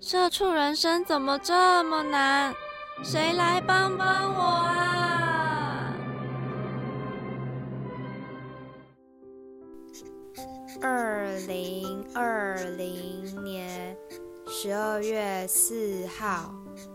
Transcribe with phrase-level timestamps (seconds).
[0.00, 2.54] 社畜人生怎么这么难？
[3.02, 5.92] 谁来帮帮我啊！
[10.80, 13.96] 二零二零年
[14.46, 16.54] 十二月四号，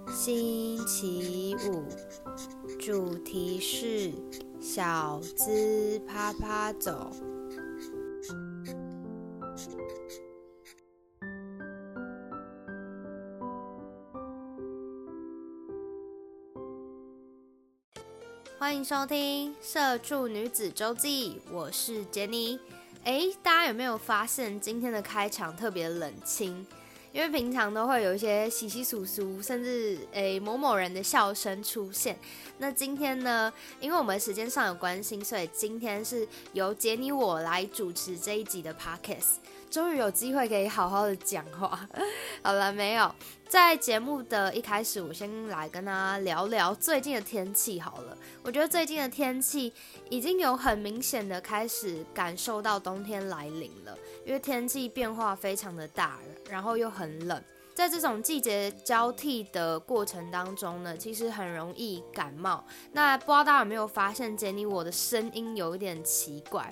[0.10, 1.84] 星期五，
[2.80, 4.14] 主题是
[4.62, 7.12] 小资啪啪走。
[18.74, 22.60] 欢迎收听《社畜女子周记》，我是杰尼。
[23.04, 26.66] 哎，大家有没有发现今天的开场特别冷清？
[27.12, 32.18] 因为平常都会有一些稀稀疏疏，甚至诶某某人的笑声出现。
[32.58, 39.36] 那今天呢，因为我们时间上有关系，所以今天是由杰尼我来主持这一集的 podcast。
[39.74, 41.90] 终于有机会可以好好的讲话。
[42.44, 43.12] 好了，没有
[43.50, 47.80] 在节目的一开始，我先来跟大家聊聊最近的天气。
[47.80, 49.74] 好了，我觉得最近的天气
[50.12, 57.44] 已经有很明显的开始感受到冬天来临了，因为天气变化非常的大，然后又很冷。
[57.74, 62.64] 在这种季节交替的过程当中呢，其实很容易感冒。
[62.92, 66.72] 那不知道大家有没有发现，杰尼我的声音有一点奇怪。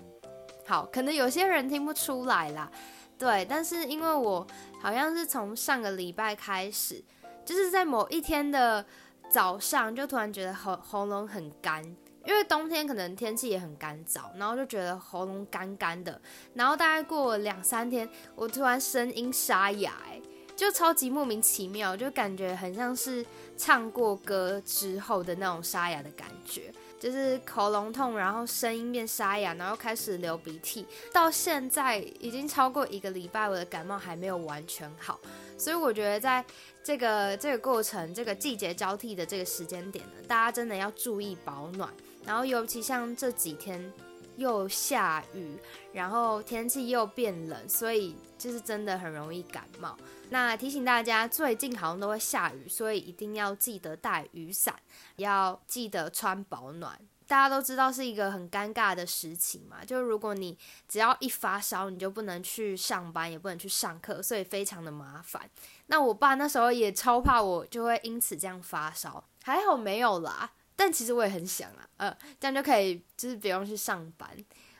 [0.71, 2.71] 好，可能有些人听不出来啦，
[3.17, 4.47] 对，但是因为我
[4.81, 7.03] 好像是从上个礼拜开始，
[7.43, 8.85] 就是在某一天的
[9.29, 11.83] 早上，就突然觉得喉喉咙很干，
[12.25, 16.21] 因为冬天可能天气也很干燥，然后就觉得喉咙干干的，
[16.53, 20.21] 然后大概过两三天，我突然声音沙哑，哎，
[20.55, 23.25] 就超级莫名其妙，就感觉很像是
[23.57, 26.73] 唱过歌之后的那种沙哑的感觉。
[27.01, 35.19] 就是喉咙痛，然后声音变沙哑，然后开始流鼻涕，到现在已经超过一个礼拜，我的感冒还没有完全好，
[35.57, 36.45] 所以我觉得在
[36.83, 41.89] 这个这个过程，这个季节交替的这个时间点呢，大家真的要注意保暖，
[42.23, 43.91] 然后尤其像这几天
[44.37, 45.57] 又下雨，
[45.93, 49.97] 然后天气又变冷，所以就是真的很容易感冒。
[50.29, 54.73] 那提醒大家，最近好像都会下雨，所以一定要记得带雨伞，
[55.17, 56.99] 要记得穿保暖。
[57.27, 60.57] 大家都知道是一个很尴尬的时期嘛，就是如果你
[60.89, 65.49] 只要一发烧，你就不能去上班，也不能去上课，所以非常的麻烦。
[65.85, 70.51] 那我爸那时候也超怕我就会因此这样发烧，还好没有啦。
[70.83, 74.27] 但其实我也很想啊，呃，这样就可以就是不用去上班。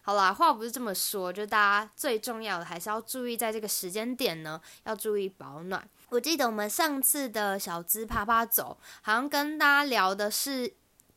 [0.02, 5.88] 好啦，话不是这么说，就大家最重要的还是要注意，在这个时间点呢，要注意保暖。
[6.10, 10.74] 我记得我们上次的小资啪啪走，好像跟大家聊的是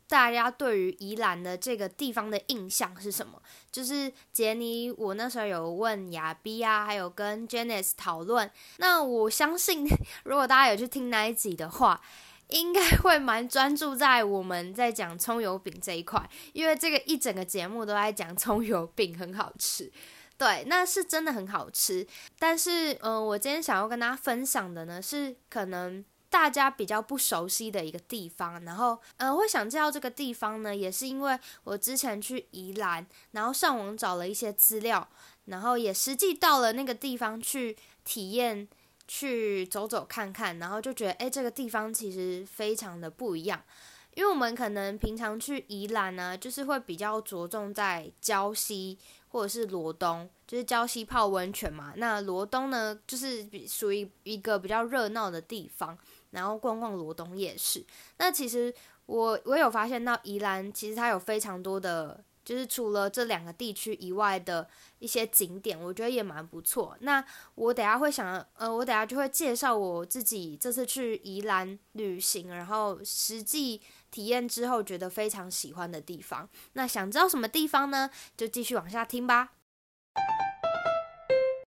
[0.07, 3.41] 大家对于宜兰的这个地方的印象是什么？
[3.73, 8.51] 就是杰尼，我那时候有问亚比啊，还有跟 Janice 讨论。
[8.77, 9.87] 那我相信，
[10.25, 11.99] 如果大家有去听那一集的话。
[12.49, 19.91] 应该会蛮专注在我们在讲葱油饼这一块，因为这个一整个节目都在讲葱油饼很好吃，
[20.37, 22.07] 对，那是真的很好吃。
[22.39, 28.63] 但是，嗯，我今天想要跟大家分享的呢，是可能大家比较不熟悉的一个地方。
[28.65, 35.09] 然后，嗯，会想介绍这个地方呢，也是因为我之前去宜兰，然后上网找了一些资料，
[35.47, 38.69] 然后也实际到了那个地方去体验。
[39.07, 43.63] 去走走看看，然后就觉得，哎，这个地方其实非常的不一样，
[44.15, 48.99] 因为我们可能平常去宜兰呢，就是会比较着重在礁溪
[49.29, 51.93] 或者是罗东，就是礁溪泡温泉嘛。
[51.97, 55.97] 那罗东呢，就是属于一个比较热闹的地方，
[56.31, 57.85] 然后逛逛罗东夜市。
[58.19, 58.73] 那其实
[59.07, 62.25] 我我有发现到宜兰，其实它有非常多的。
[62.45, 64.69] 就是除了这两个地区以外的
[64.99, 66.97] 一些景点，我觉得也蛮不错。
[67.01, 67.25] 那
[67.55, 73.81] 我等下会想，呃，我等下就会介绍我自己这次去宜兰旅行，然后实际
[74.11, 76.49] 体验之后觉得非常喜欢的地方。
[76.75, 78.11] 那想知道什么地方呢？
[78.37, 79.53] 就继续往下听吧。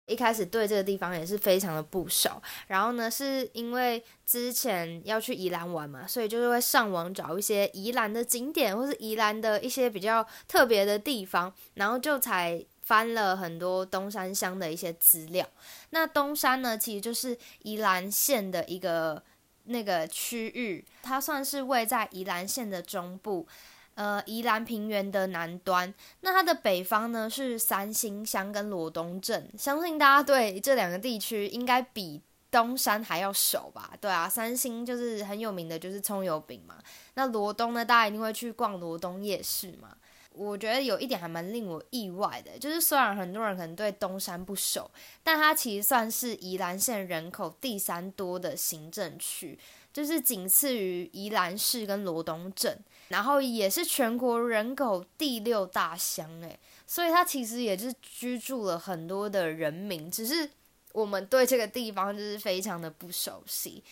[0.07, 15.45] 一开始对这个地方也是非常的不熟，然后呢，是因为之前要去宜兰玩嘛，所以就是会上网找一些宜兰的景点，或是宜兰的一些比较特别的地方，然后就才翻了很多东山乡的一些资料。
[15.91, 19.21] 那东山呢，其实就是宜兰县的一个
[19.65, 23.49] 那个区域，它算是位在宜兰县的中部，
[23.97, 25.93] 呃，宜兰平原的南端。
[26.21, 33.93] 那它的北方呢是三星乡跟罗东镇，相信大家对这两个地区应该比东山还要熟吧？
[34.01, 36.77] 对啊，三星就是很有名的，就是葱油饼嘛。
[37.15, 39.97] 那罗东呢，大家一定会去逛罗东夜市嘛。
[40.31, 44.91] 我觉得有一点还蛮令我意外的，就是虽然很多人可能对东山不熟，
[45.23, 49.59] 但它其实算是宜兰县人口第三多的行政区，
[49.97, 52.79] 就是仅次于宜兰市跟罗东镇，
[53.09, 60.51] 然后也是全国人口第六大乡，诶，所以它其实也是居住了很多的人民，只是
[60.93, 63.83] 我们对这个地方就是非常的不熟悉。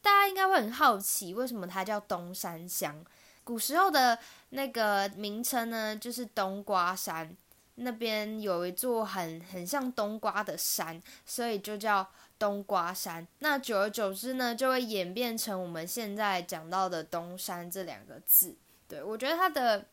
[0.00, 3.04] 大家应该会很好奇，为什么它叫东山乡？
[3.44, 4.18] 古时候的
[4.48, 7.36] 那个名称呢，就是冬瓜山，
[7.76, 12.06] 那边有一座很很像冬瓜的山，所以就叫
[12.38, 13.26] 冬瓜山。
[13.38, 18.56] 那久而久之呢，就会演变成我们现在讲到的东山这两个字。
[18.86, 19.86] 对我觉得它的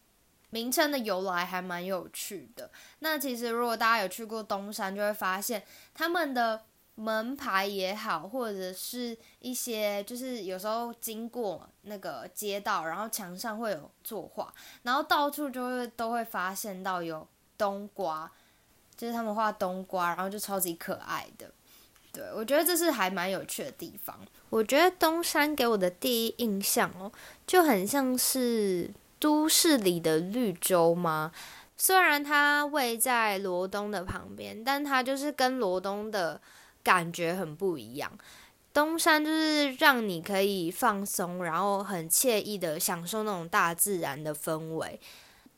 [0.49, 2.69] 名称的由来还蛮有趣的。
[2.99, 5.63] 那其实如果大家有去过东山，就会发现
[5.93, 6.63] 他们的。
[6.95, 17.25] 门牌也好，或者是一些就是有时候经过那个街道，然后墙上会有作画，然后到处就会都会发现到有
[17.61, 18.31] 冬瓜，
[18.97, 21.51] 就是他们画冬瓜，然后就超级可爱的。
[22.11, 24.19] 对我觉得这是还蛮有趣的地方。
[24.49, 27.11] 我觉得东山给我的第一印象哦，
[27.45, 31.31] 就很像是都市里的绿洲吗？
[31.77, 36.41] 虽然它位在罗东的旁边，但它就是跟罗东的。
[36.83, 38.11] 感觉很不一样，
[38.73, 44.99] 东山就是让你可以放松，然后很惬意的享受那种大自然的氛围。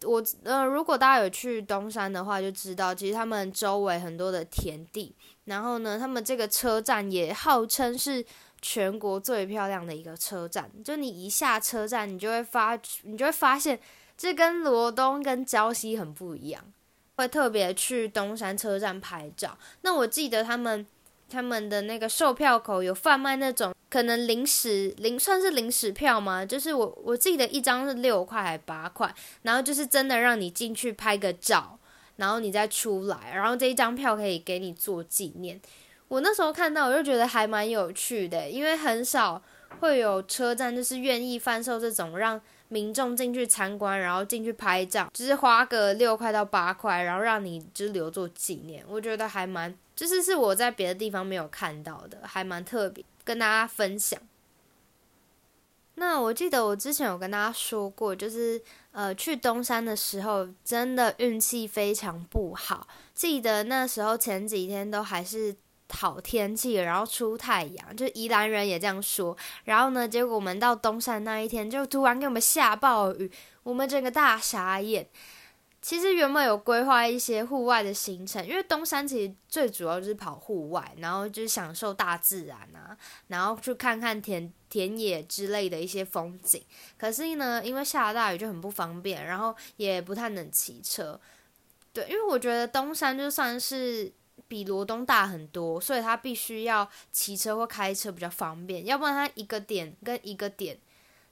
[0.06, 5.16] 我呃，如果大家有去东山的话，就知道其实他们周围很多的田地，
[5.46, 8.26] 然后呢，他们这个车站也号称是
[8.62, 10.70] 全国最漂亮的一个车站。
[10.84, 13.80] 就你一下车站，你就会发，你就会发现
[14.18, 16.64] 这跟罗东跟礁溪很不一样，
[17.16, 19.58] 会特别去东山车站拍照。
[19.82, 20.86] 那我记得他们。
[21.34, 26.46] 他们的那个售票口有贩卖那种可能临时零算是临时票吗？
[26.46, 31.80] 就是我我记得一张是六块还八块，然后就是真的让你进去拍个照，
[32.18, 35.60] 然后你再出来，然后这一张票可以给你做纪念。
[36.08, 39.42] 我那时候看到我就觉得还蛮有趣的，因为很少
[39.80, 42.40] 会有车站就是愿意贩售这种让
[42.70, 48.86] 民众进去参观，然后进去拍照，就是花个六块到八块，然后让你就留作纪念。
[48.88, 49.76] 我觉得还蛮。
[49.96, 54.20] 就是是我在别的地方没有看到的，还蛮特别，跟大家分享。
[55.96, 58.60] 那我记得我之前有跟大家说过，就是
[58.92, 62.88] 呃去东山的时候，真的运气非常不好。
[63.14, 65.56] 记得那时候前几天都还是
[65.92, 69.38] 好天气，然后出太阳，就宜兰人也这样说。
[69.66, 73.32] 然后呢，结果我们到东山那一天，就突然给我们下暴雨，
[73.62, 75.08] 我们整个大傻眼。
[75.84, 82.98] 其实原本有规划一些户外的行程，因为东山其实最主要就是跑户外，然后就是享受大自然啊，
[83.28, 86.64] 然后去看看田田野之类的一些风景。
[86.98, 91.20] 可是呢，因为下大雨就很不方便，然后也不太能骑车。
[91.92, 94.10] 对，因为我觉得东山就算是
[94.48, 100.80] 比罗东大很多，所以它必须要骑车或开车比较方便，要不然它一个点跟一个点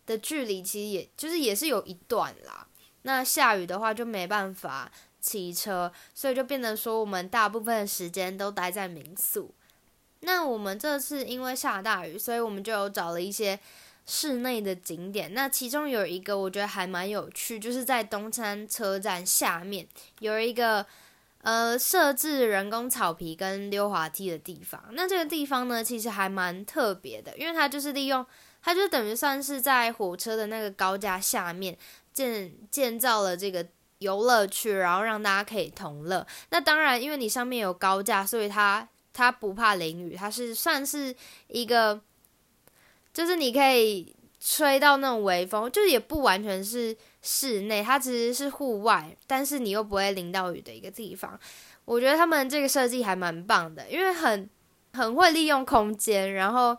[0.06, 2.68] 的距离其实也就是也是有一段啦。
[3.04, 9.54] 那下雨的话就没办法骑车，所以就变得说我们大部分时间都待在民宿。
[10.22, 13.60] 那我们这次因为下大雨，所以我们就有找了一些
[14.06, 15.34] 室内的景点。
[15.34, 19.88] 那其中有一个我觉得还蛮有趣，就是在东山车站下面
[20.20, 20.86] 有一个
[21.42, 24.84] 呃设置人工草皮跟溜滑梯的地方。
[24.92, 28.26] 那这个地方呢，其实还蛮特别的，因为它就是利用，
[28.62, 31.78] 它就等于算是在火车的那个高架下面。
[32.14, 33.66] 建建造了这个
[34.00, 36.28] 游乐区，然后让大家可以同乐。
[36.50, 41.16] 那当然，因为你上面有高架，所以它它不怕淋雨，它是算是
[41.48, 42.02] 一个，
[43.14, 51.40] 就是你可以吹到那种微风，就也不完全是室内，它其实是户外，但是你又不会淋到雨的一个地方。
[51.86, 54.50] 我觉得他们这个设计还蛮棒的，因为很
[54.94, 56.78] 很会利用空间，然后。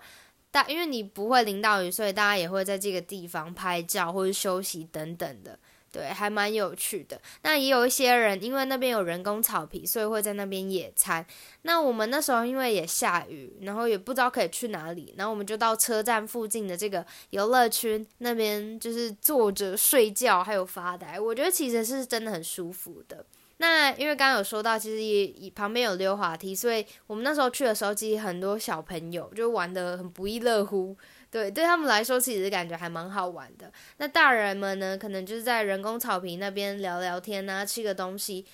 [0.54, 5.58] 大，因为你不会淋到雨，所以大家也会在这个地方拍照或者休息等等的，
[5.92, 7.20] 对，还蛮有趣的。
[7.42, 11.24] 那也有一些人，因为那边有人工草皮，所以会在那边野餐。
[11.62, 21.20] 那我们那时候因为也下雨，然后也不知道可以去哪里，然后我们就到车站附近的这个游乐区那边，就是坐着睡觉还有发呆。
[21.20, 23.24] 我觉得其实是真的很舒服的。
[23.58, 30.96] 那因为刚刚有说到，其实也旁边有溜滑梯，所以我们那时候去的时候，其实很多小朋友就玩的很不亦乐乎。
[31.32, 33.72] 对，对他们来说，其实感觉还蛮好玩的。
[33.96, 38.44] 那大人们呢，可能就是在人工草坪那边聊聊天啊，吃个东西，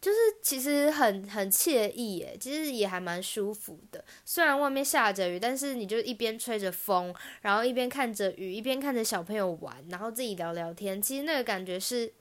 [0.00, 4.04] 就是其实很很惬意耶，其实也还蛮舒服的。
[4.24, 12.12] 虽然外面下着雨，但是你就一边吹着风，然后一边看着雨，一边看着小朋友玩，然后自己聊聊天，其实那个感觉是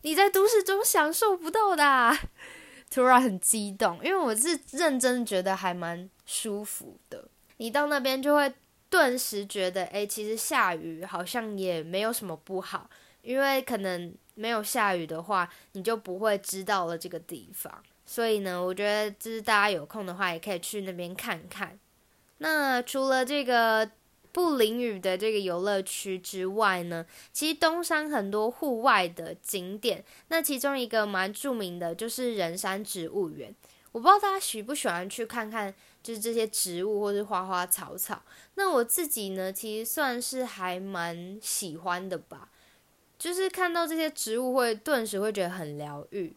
[0.00, 2.16] 你在都市中享受不到的。
[2.90, 7.28] 突然很激动，因为我是认真觉得还蛮舒服的。
[7.58, 8.50] 你到那边就会。
[8.92, 12.90] 顿时觉得，哎，其实下雨好像也没有什么不好，
[13.22, 17.82] 因为可能没有下雨的话，你就不会知道了这个地方。
[18.04, 21.78] 所以呢，我觉得就是大家有空的话，也可以去那边看看。
[22.36, 23.90] 那除了这个
[24.30, 33.54] 不淋雨的这个游乐区之外呢，其实东山很多户外的景点，那其中一个蛮著名的就是人山植物园。
[33.92, 35.72] 我不知道大家喜不喜欢去看看。
[36.02, 38.20] 就是这些植物或是花花草草，
[38.56, 42.48] 那我自己呢，其实算是还蛮喜欢的吧。
[43.16, 46.34] 就是看到这些植物，会顿时会觉得很疗愈。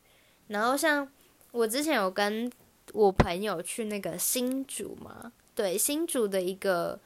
[0.50, 1.12] 然后像
[1.50, 2.48] 我之前有跟
[2.94, 7.00] 我朋友去那个新竹嘛，对，新竹的一个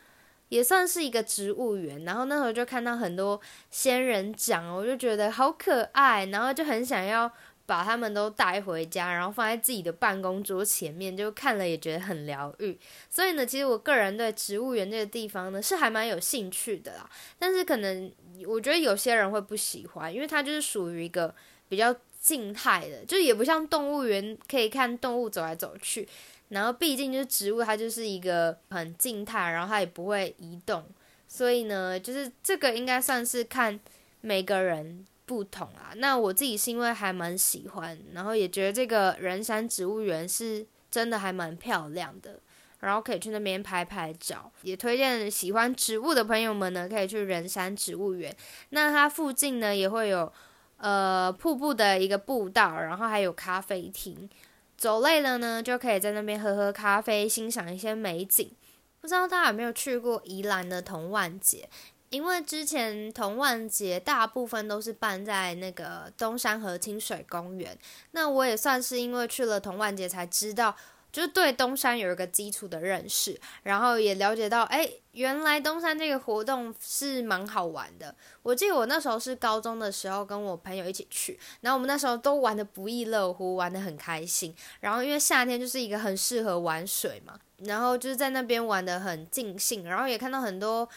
[0.50, 2.03] 也算是一个植物园。
[2.03, 3.39] 然后那时候就看到很多
[3.72, 7.32] 仙人掌，我就觉得好可爱，然后就很想要。
[7.69, 12.75] 把他们都带回家，然后放在自己的办公桌前面，就看了也觉得很疗愈。
[13.11, 17.07] 所以呢，其实我个人对植物园这个地方呢是还蛮有兴趣的啦。
[17.38, 18.11] 但是可能
[18.47, 21.31] 我觉得有些人会不喜欢，因为它就是属于一个
[21.67, 26.09] 比较静态的，就也不像动物园可以看动物走来走去。
[26.47, 30.83] 然后毕竟就是植物，它就是一个很静态，然后它也不会移动。
[31.27, 33.79] 所以呢，就是这个应该算是看
[34.21, 35.05] 每个人。
[35.29, 42.39] 不同啊，那我自己是因为还蛮喜欢，然后也觉得这个人山植物园是真的还蛮漂亮的，
[42.79, 48.36] 然后可以去那边拍拍照，也推荐喜欢植物的朋友们呢，可以去人山植物园。
[48.69, 50.33] 那它附近呢也会有
[50.77, 54.27] 呃瀑布的一个步道，然后还有咖啡厅，
[54.75, 58.51] 走累了呢就可以在那边喝喝咖啡，欣赏一些美景。
[59.00, 61.69] 不知道大家有没有去过宜兰的童万节？
[62.10, 67.78] 因为之前童万节大部分都是办在那个东山河清水公园，
[68.12, 70.75] 那我也算是因为去了童万节才知道，
[71.12, 78.16] 就对东山有一个基础的认识，然后也了解到，哎，原来东山这个活动是蛮好玩的。
[78.42, 84.56] 我记得我那时候是高中的时候跟我朋友一起去，然后我们那时候都玩的不亦乐乎，玩的很开心。
[84.80, 90.89] 然后因为夏天就是一个很适合玩水嘛，然后就是在那边玩的很尽兴，然后也看到很多。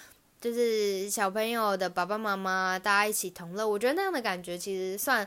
[0.42, 5.26] 就是小朋友的爸爸妈妈，大家一起同乐，我觉得那样的感觉其实算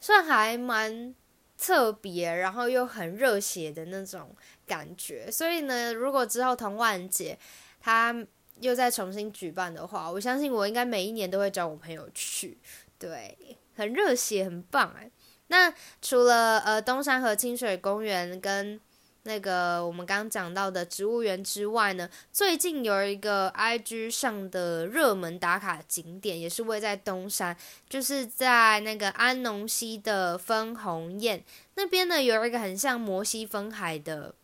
[0.00, 1.14] 算还蛮
[1.58, 4.34] 特别，然后又很热血的那种
[4.66, 5.30] 感觉。
[5.30, 7.38] 所以呢，如果之后童万节
[7.78, 8.26] 他
[8.60, 12.56] 又再重新举办的话，我相信我应该每一年都会找我朋友去，
[12.98, 13.36] 对，
[13.76, 15.10] 很热血，很棒哎。
[15.48, 18.80] 那除了呃东山和清水公园跟
[19.28, 27.54] 那个我们刚刚讲到的植物园之外呢，最近有一个 IG 上的热门打卡景点，也是位在东山，
[27.90, 31.44] 就是在那个安农溪的分红堰
[31.74, 34.34] 那边呢，有一个很像摩西分海的，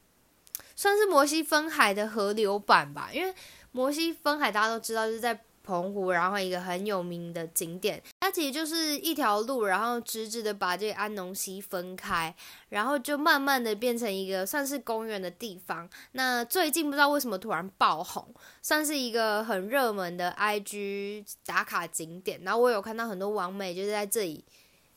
[0.76, 3.34] 算是摩西分海的河流版吧，因为
[3.72, 5.40] 摩西分海大家都知道，就是在。
[5.64, 12.34] 澎湖，然后一个很有名的景点，它其实就是一条路，然后直直的把这个安农溪分开，
[12.68, 15.88] 然后就慢慢的变成一个算是公园的地方。
[16.12, 22.40] 那最近不知道为什么突然爆红，算是一个很热门的 IG 打卡景点。
[22.42, 24.44] 然后我有看到很多网美就是在这里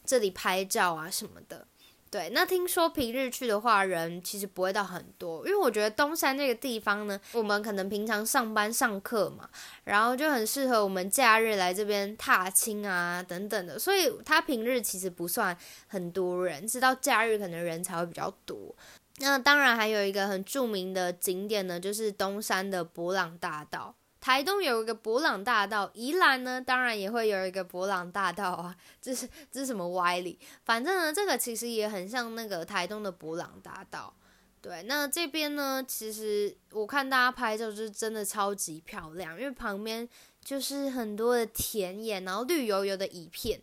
[0.04, 1.66] 这里拍照啊什么的。
[2.10, 9.50] 对，那听说平日去的话，人其实不会到很多，因为我觉得东山这个地方呢，我们可能平常上班上课嘛，
[9.84, 15.56] 然后就很适合我们假日来这边踏青啊等等的，所以它平日其实不算
[15.88, 18.74] 很多人，直到假日可能人才会比较多。
[19.18, 23.96] 那当然还有一个很著名的景点呢，就是东山的博朗大道。
[24.20, 30.38] 台东有一个博朗大道，宜兰呢当然也会有一个博朗大道啊， 这是这是什么歪理？
[30.66, 34.14] 反正呢，这个其实也很像那个台东的博朗大道。
[34.60, 40.08] 对，那这边呢，其实我看大家拍照就是真的超级漂亮，因为旁边
[40.44, 43.62] 就是很多的田野，然后绿油油的一片，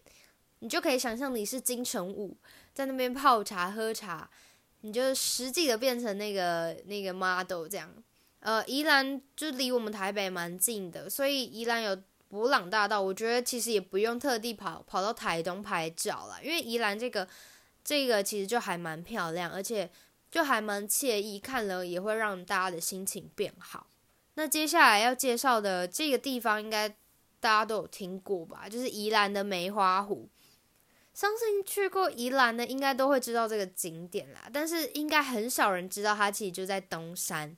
[0.60, 2.36] 你就可以想象你是金城武
[2.72, 4.30] 在那边泡茶喝茶，
[4.82, 7.92] 你就实际的变成那个那个 model 这样。
[8.44, 11.98] 呃，宜兰就离我们台北蛮近的，所以宜兰有
[12.28, 17.26] 博朗大道，我觉得其实也不用特地跑跑到台东拍照了，因为宜兰这个
[17.82, 19.90] 这个其实就还蛮漂亮，而且
[20.30, 23.86] 就还蛮惬意，看了也会让大家的心情变好。
[24.34, 26.86] 那接下来要介绍的这个地方，应该
[27.40, 28.68] 大家都有听过吧？
[28.68, 30.28] 就是宜兰的梅花湖。
[31.14, 34.50] 相信去过宜兰的，应该都会知道这个景点啦。
[34.52, 37.56] 但是应该很少人知道，它其实就在东山。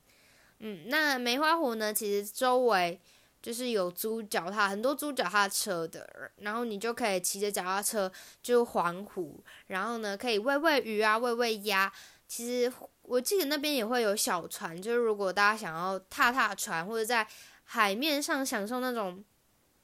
[0.60, 2.98] 嗯，那梅花湖呢，其实周围
[3.42, 8.10] 就是有租脚踏很多租脚踏车的，然后你就可以骑着脚踏车
[8.42, 11.92] 就环湖，然后呢可以喂喂鱼啊，喂喂鸭。
[12.26, 12.72] 其实
[13.02, 17.26] 我记得那边也会有小船，就是如果大家想要踏踏船或者在
[17.64, 19.22] 海面上享受那种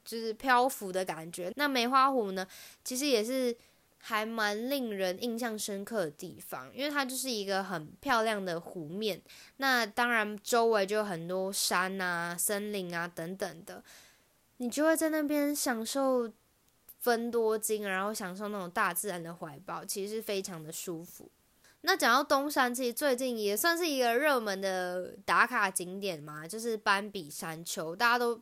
[0.03, 2.47] 就是漂浮的感觉，那梅花湖呢，
[2.83, 3.55] 其实也是。
[4.05, 9.21] 还蛮令人印象深刻的地方，因为它就是一个很漂亮的湖面。
[9.57, 13.81] 那当然，周围就有很多山啊、森林啊等等的，
[14.57, 16.29] 你就会在那边享受
[16.99, 21.31] 分多金，然后享受那种大自然的怀抱，其实是非常的舒服。
[21.79, 28.35] 那讲到东山，其实最近也算是一个热门的打卡景点嘛，就是斑比山丘，大家都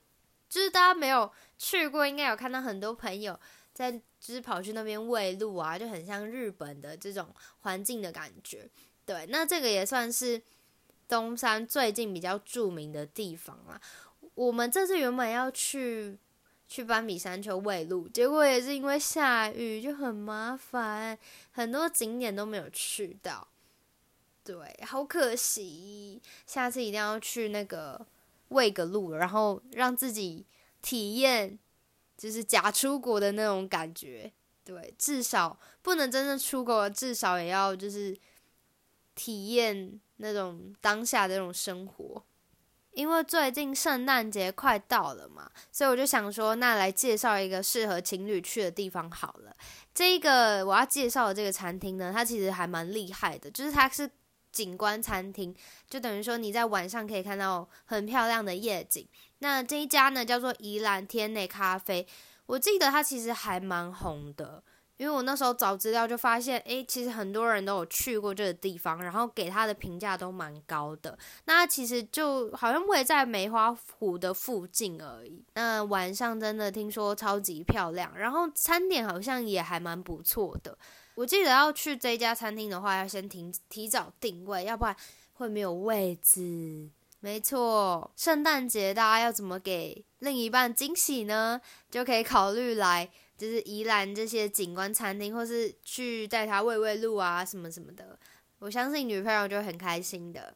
[0.50, 3.40] 就是大家没有去过，应该有看到很多朋友。
[3.74, 8.70] 在就是跑去那边喂鹿啊，就很像日本的这种环境的感觉。
[9.06, 10.42] 对，那这个也算是
[11.08, 13.82] 东山最近比较著名的地方啦。
[14.36, 16.18] 我们这次原本要去
[16.68, 21.18] 去斑比山丘喂鹿，结果也是因为下雨就很麻烦，
[21.52, 23.48] 很多景点都没有去到。
[24.44, 28.06] 对，好可惜，下次一定要去那个
[28.50, 30.46] 喂个鹿，然后让自己
[30.82, 31.58] 体验。
[32.22, 34.32] 就是假出国的那种感觉，
[34.64, 38.16] 对，至少不能真正出国，至少也要就是
[39.16, 42.24] 体验那种当下的那种生活。
[42.92, 49.56] 因为最近圣诞节快到了嘛，所以我就想说，那来介绍一个适合情侣去的地方好了。
[49.92, 54.08] 这个我要介绍的这个餐厅呢，它其实还蛮厉害的，就是它是
[54.52, 55.56] 景观餐厅，
[55.90, 59.08] 就等于说你在晚上可以看到很漂亮的夜景。
[59.42, 62.08] 那这一家呢，叫做宜兰天内咖啡。
[62.46, 64.62] 我记得它其实还蛮红的，
[64.98, 71.18] 因为我那时候找资料就发现，诶，其实很多人都有去过这个地方，然后给它的评价都蛮高的。
[71.46, 75.44] 那其实就好像位在梅花湖的附近而已。
[75.54, 80.78] 那晚上真的听说超级漂亮，然后餐点好像也还蛮不错的。
[81.16, 84.96] 我记得要去这家餐厅的话，要先提提早定位，要不然
[85.34, 86.90] 会没有位置。
[87.24, 91.62] 没错，圣诞节大家要怎么给另一半惊喜呢？
[91.90, 93.08] 就可以考虑来
[93.38, 98.18] 就是宜兰这些景观餐厅，或是去带他喂喂鹿啊什么什么的。
[98.58, 100.56] 我相信女朋友就很开心的。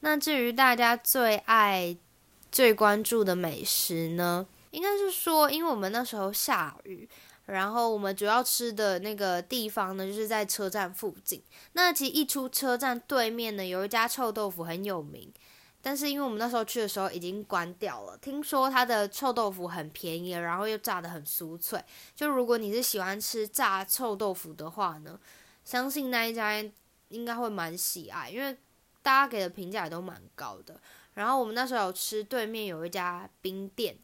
[0.00, 1.96] 那至于大家最爱、
[2.52, 4.46] 最关注的美食呢？
[4.70, 7.08] 应该是说，因为我们那时候下雨，
[7.46, 11.42] 然后我们主要吃的那个地方呢，就是在车站附近。
[11.72, 15.32] 那其实一出车站对面呢，有一家臭豆腐很有名。
[15.86, 21.78] 但是因为我们那时候去的时候已经关掉了，听说它的臭豆腐很便宜，然后又炸的很酥脆。
[22.16, 25.20] 就如果你是喜欢吃炸臭豆腐的话呢，
[25.62, 26.54] 相信那一家
[27.10, 28.56] 应该会蛮喜爱，因为
[29.02, 30.80] 大家给的评价也都蛮高的。
[31.12, 33.94] 然后我们那时候有吃对面有一家冰店，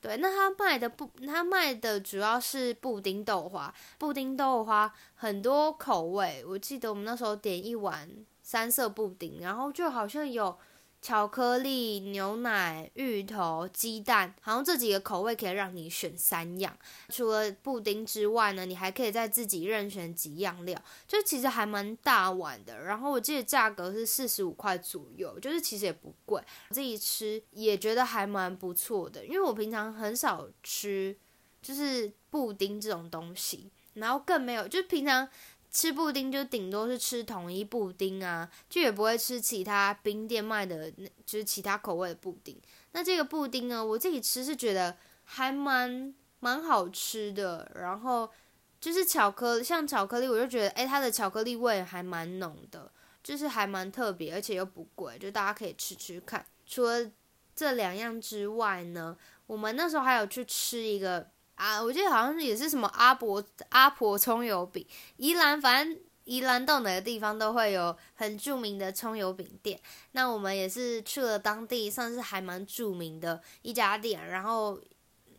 [0.00, 8.10] 对，那他卖的不，他卖的主要是布丁豆花，布丁豆花很多口味，我记得我们那时候点一碗
[8.42, 10.58] 三色布丁，然后就好像有。
[11.02, 16.78] 巧克力、牛奶、芋头、鸡蛋，好像这几个口味可以让你选三样。
[17.08, 22.84] 除了布丁之外呢，你还可以再自己任选几样料，就其实还蛮大碗的。
[22.84, 26.40] 然后我记得价格是四十五块左右，就是其实也不贵。
[26.70, 31.16] 自己吃也觉得还蛮不错的，因为我平常很少吃
[31.60, 35.28] 就是布丁这种东西，然后更没有就平常。
[35.72, 40.92] 吃布丁就顶多是吃统一布丁啊，就也不会吃其他冰店卖的，
[41.24, 42.54] 就是其他口味的布丁。
[42.92, 47.72] 那这个布丁呢，我自己吃是觉得还蛮蛮好吃的。
[47.74, 48.30] 然后
[48.78, 56.44] 就是巧克像巧克力，我就觉得哎，它的巧克力味还蛮浓的，就是还蛮特别，而且又不贵，就大家可以吃吃看。
[56.66, 57.10] 除了
[57.56, 61.30] 这两样之外呢，我们那时候还有去吃一个。
[61.54, 64.84] 啊，我记得好像也是什么阿婆阿婆葱油饼，
[65.16, 69.80] 宜兰反正宜兰到哪个地方都会有很著名的葱油饼店。
[70.12, 74.80] 那我们也是去了当地算是还蛮著名的一家店，然后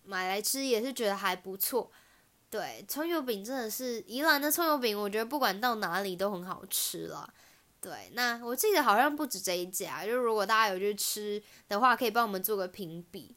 [0.05, 1.91] 买来吃也是觉得还不错。
[2.49, 7.27] 对，葱油饼真的是宜兰的葱油饼，我觉得不管到哪里都很好吃了。
[7.81, 13.35] 对，那我记得好像不止这一家，就如果大家有去吃的话，可以帮我们做个评比。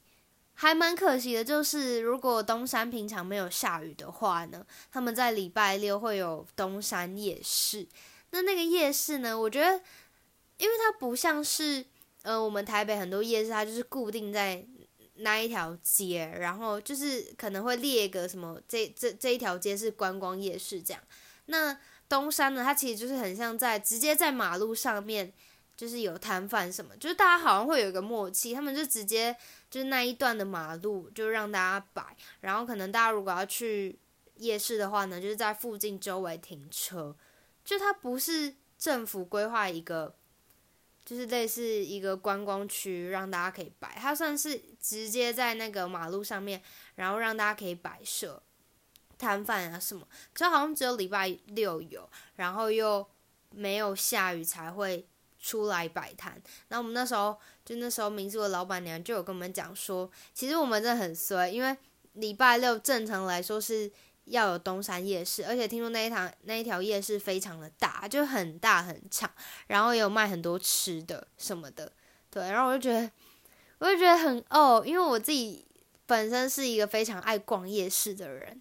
[0.59, 7.87] 还蛮可惜的，就是如果东山平常没有下雨的话呢，他们在礼拜六会有东山夜市。
[8.31, 9.67] 那那个夜市呢，我觉得，
[10.57, 11.85] 因为它不像是
[12.23, 14.67] 呃我们台北很多夜市，它就是固定在
[15.17, 21.03] 那一条街，然后就是可能会列个什么这这这一条街是观光夜市这样。
[21.47, 25.35] 那东山呢，它其实就是很像在直接在马路上面。
[25.77, 29.37] 就是有摊贩什么，就是大家好像会有一个默契，他们就直接
[29.71, 33.99] 就是那一段的马路就让大家摆，然后可能大家如果要去
[34.37, 37.15] 夜市的话呢，就是在附近周围停车，
[37.63, 40.15] 就它不是政府规划一个，
[41.05, 46.63] 就是类似一个观光区让大家可以摆，它算是直接在那个马路上面，
[46.95, 48.43] 然后让大家可以摆设
[49.19, 53.07] 摊贩啊什么，就好像只有礼拜六有，然后又
[53.51, 55.07] 没有下雨才会。
[55.47, 61.77] 出来摆摊，那我们那时候就那时候民宿的老板娘就有跟我们讲说，其实我们真的很衰，因为
[62.15, 63.89] 礼拜六正常来说是
[64.25, 69.31] 要有东山夜市，而且听说那一堂那一条夜市非常的大，就很大很长，
[69.69, 71.93] 然后也有卖很多吃的什么的，
[72.29, 73.09] 对，然后我就觉得
[73.79, 75.65] 我就觉得很哦，因为我自己
[76.07, 78.61] 本身是一个非常爱逛夜市的人，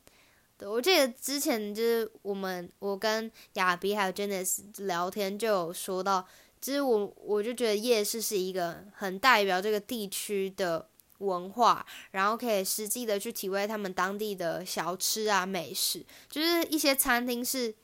[0.55, 6.27] 对我记得之前就是我们我跟亚比还有 Janice 聊天就有说到。
[6.65, 17.75] 其实我我就觉得夜市是一个很代表这个地区的文化，然后可以实际的去体会他们当地的小吃啊美食，就是一些餐厅是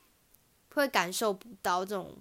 [0.74, 2.12] 会感受不到这种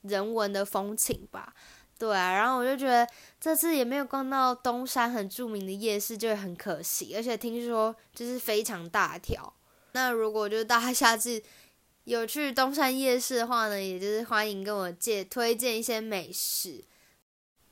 [0.00, 1.52] 人文的风情吧。
[1.98, 3.06] 对啊，然后我就觉得
[3.38, 7.12] 这次也没有逛到东山很著名的夜市，就很可惜。
[7.14, 9.52] 而且听说就是非常大条，
[9.92, 11.42] 那如果就是大家下次。
[12.04, 16.84] 有去东山夜市的话呢，也就是欢迎跟我借推荐一些美食。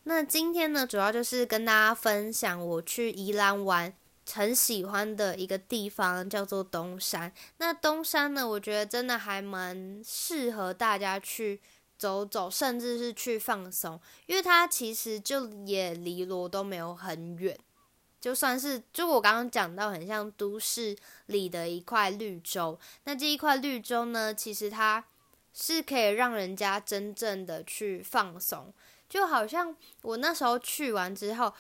[0.05, 3.93] 那今天呢，主要就是跟大家分享我去宜兰玩
[4.31, 7.33] 很喜欢的一个地方，叫做东山。
[7.59, 11.61] 那东山呢，我觉得真的还蛮适合大家去
[11.99, 17.59] 走走，甚至是去放松，因为它其实就也离罗都没有很远。
[18.21, 20.95] 就算是就我刚刚讲到，很像都市
[21.27, 22.79] 里的一块绿洲。
[23.05, 25.03] 那这一块绿洲呢，其实它
[25.55, 28.73] 是可以让人家真正的去放松。
[29.09, 31.53] 就好像我那时候去完之后，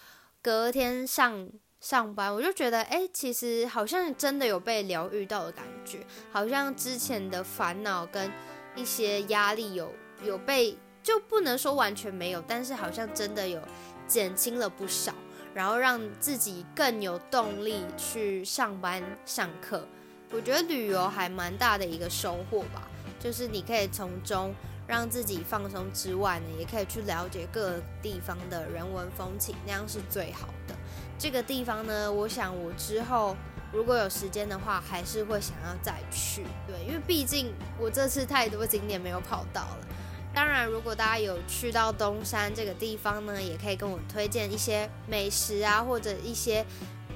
[0.42, 1.48] 隔天上
[1.80, 6.06] 上班，我就觉得，哎，其实好像真的有被疗愈到的感觉。
[6.30, 8.30] 好像之前的烦恼跟
[8.76, 9.90] 一些压力有
[10.22, 13.60] 有被，就不能说完全没有，但是好像真的有
[14.06, 15.14] 减轻了不少。
[15.54, 19.86] 然后让自己更有动力去上班上课，
[20.30, 22.88] 我觉得旅游还蛮大的一个收获吧。
[23.18, 24.54] 就是你可以从中
[24.86, 30.74] 让自己放松之外呢，也可以去了解各地方的人文风情，那样是最好的。
[31.18, 33.36] 这个地方呢，我想我之后
[33.72, 36.44] 如果有时间的话，还是会想要再去。
[36.66, 39.86] 对，因为毕竟我这次太多景点没有跑到了。
[40.32, 46.64] 当然，如果大家有去到东山这个地方呢，也可以跟我推荐一些美食啊，或者一些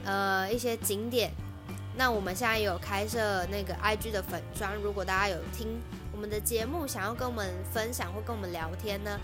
[0.05, 1.31] 呃一些景点。
[1.97, 5.81] 那我们现在有开设那个 IG 的粉砖，如果大家有听
[6.13, 9.19] 我们的节目，想要跟我们分享或跟我们聊天呢，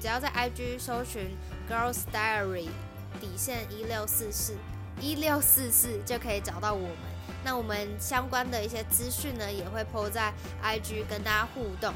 [0.00, 1.36] 只要在 IG 搜寻
[1.70, 2.68] Girls Diary
[3.20, 4.54] 底线一六四四
[5.00, 6.96] 一六四四就可以找到我们。
[7.44, 11.92] 那我们相关的一些资讯呢，也会 po 在 IG 跟大家互动。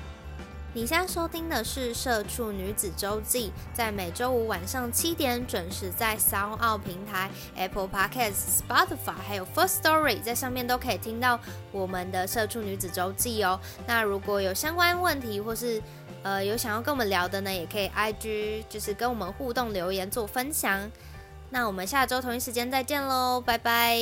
[0.78, 11.40] 你现在收听的是《社畜女子周记》，在每周五晚上七点准时在 Sound 平台、Apple Podcasts、Spotify 还有 First Story 在上面都可以听到
[11.72, 13.58] 我们的《社畜女子周记》哦。
[13.88, 15.82] 那如果有相关问题或是
[16.22, 20.88] 呃有想要跟我们聊的呢，也可以 IG 就是跟我们互动留言做分享。
[21.50, 23.98] 那我们下周同一时间再见喽，拜拜。